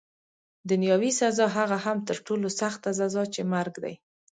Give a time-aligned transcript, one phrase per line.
[0.69, 3.95] دنیاوي سزا، هغه هم تر ټولو سخته سزا چي مرګ دی.